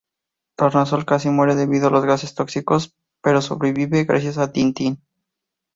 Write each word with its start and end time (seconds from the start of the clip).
Tornasol 0.55 1.05
casi 1.05 1.29
muere 1.29 1.53
debido 1.53 1.87
a 1.87 1.91
los 1.91 2.05
gases 2.05 2.33
tóxicos, 2.33 2.95
pero 3.21 3.39
sobrevive 3.39 4.03
gracias 4.05 4.39
a 4.39 4.51
Tintín. 4.51 4.99